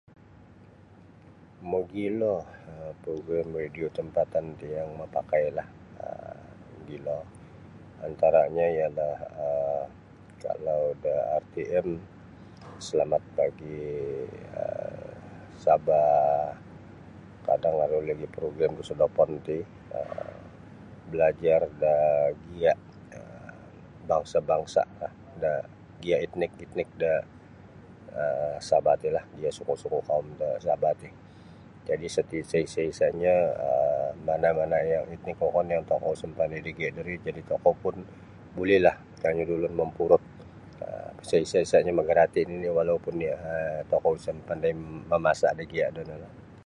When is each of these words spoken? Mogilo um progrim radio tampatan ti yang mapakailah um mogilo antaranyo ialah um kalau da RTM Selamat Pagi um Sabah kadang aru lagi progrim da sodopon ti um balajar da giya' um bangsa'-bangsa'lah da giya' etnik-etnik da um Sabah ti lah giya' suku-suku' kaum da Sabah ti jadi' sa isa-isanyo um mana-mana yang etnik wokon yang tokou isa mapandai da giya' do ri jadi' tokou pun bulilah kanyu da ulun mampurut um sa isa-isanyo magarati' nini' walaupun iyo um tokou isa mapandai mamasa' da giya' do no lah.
Mogilo 1.71 2.35
um 2.69 2.91
progrim 3.03 3.47
radio 3.59 3.87
tampatan 3.97 4.45
ti 4.59 4.67
yang 4.77 4.89
mapakailah 5.01 5.67
um 6.05 6.39
mogilo 6.73 7.17
antaranyo 8.07 8.65
ialah 8.79 9.17
um 9.47 9.83
kalau 10.43 10.81
da 11.03 11.15
RTM 11.43 11.87
Selamat 12.87 13.23
Pagi 13.37 13.83
um 14.61 15.05
Sabah 15.63 16.09
kadang 17.47 17.75
aru 17.85 17.99
lagi 18.09 18.27
progrim 18.37 18.71
da 18.77 18.83
sodopon 18.89 19.29
ti 19.47 19.57
um 19.97 20.37
balajar 21.09 21.61
da 21.83 21.95
giya' 22.45 22.79
um 23.19 23.57
bangsa'-bangsa'lah 24.09 25.11
da 25.41 25.51
giya' 26.01 26.21
etnik-etnik 26.25 26.89
da 27.01 27.13
um 28.21 28.55
Sabah 28.69 28.95
ti 29.01 29.07
lah 29.15 29.25
giya' 29.37 29.53
suku-suku' 29.57 30.01
kaum 30.09 30.27
da 30.41 30.49
Sabah 30.67 30.93
ti 31.01 31.09
jadi' 31.87 32.09
sa 32.13 32.21
isa-isanyo 32.67 33.37
um 33.67 34.13
mana-mana 34.27 34.77
yang 34.93 35.05
etnik 35.15 35.37
wokon 35.43 35.67
yang 35.73 35.83
tokou 35.89 36.11
isa 36.15 36.25
mapandai 36.29 36.63
da 36.65 36.71
giya' 36.77 36.93
do 36.95 37.01
ri 37.07 37.15
jadi' 37.25 37.45
tokou 37.51 37.73
pun 37.83 37.95
bulilah 38.55 38.95
kanyu 39.21 39.43
da 39.49 39.53
ulun 39.57 39.73
mampurut 39.79 40.23
um 40.85 41.15
sa 41.27 41.35
isa-isanyo 41.45 41.91
magarati' 41.99 42.45
nini' 42.49 42.69
walaupun 42.77 43.15
iyo 43.25 43.35
um 43.37 43.81
tokou 43.91 44.13
isa 44.19 44.29
mapandai 44.39 44.71
mamasa' 45.11 45.53
da 45.57 45.63
giya' 45.71 45.93
do 45.95 46.01
no 46.09 46.15
lah. 46.23 46.33